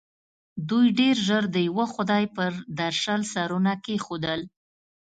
[0.69, 4.41] دوی ډېر ژر د یوه خدای پر درشل سرونه کېښول.